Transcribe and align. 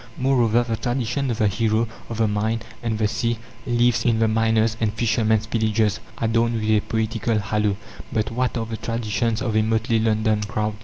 Moreover, 0.17 0.63
the 0.63 0.75
tradition 0.77 1.29
of 1.29 1.37
the 1.37 1.47
hero 1.47 1.87
of 2.09 2.17
the 2.17 2.27
mine 2.27 2.61
and 2.81 2.97
the 2.97 3.07
sea 3.07 3.37
lives 3.67 4.03
in 4.03 4.17
the 4.17 4.27
miners' 4.27 4.75
and 4.81 4.91
fishermen's 4.91 5.45
villages, 5.45 5.99
adorned 6.17 6.55
with 6.59 6.71
a 6.71 6.79
poetical 6.79 7.37
halo. 7.37 7.77
But 8.11 8.31
what 8.31 8.57
are 8.57 8.65
the 8.65 8.77
traditions 8.77 9.43
of 9.43 9.55
a 9.55 9.61
motley 9.61 9.99
London 9.99 10.41
crowd? 10.41 10.73